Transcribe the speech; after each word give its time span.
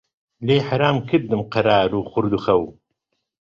لێی 0.45 0.61
حەرام 0.67 0.97
کردم 1.09 1.41
قەرار 1.53 1.91
و 1.95 2.07
خورد 2.09 2.31
و 2.33 2.41
خەو 2.45 2.63